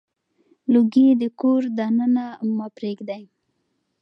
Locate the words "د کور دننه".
1.21-2.25